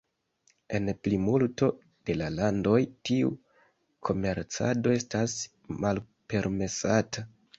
[0.77, 1.67] En plimulto
[2.09, 3.29] de la landoj tiu
[4.09, 5.35] komercado estas
[5.85, 7.27] malpermesata.